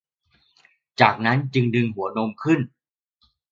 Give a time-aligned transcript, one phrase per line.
[1.01, 2.59] จากนั้นจึงดึงหัวนมขึ้น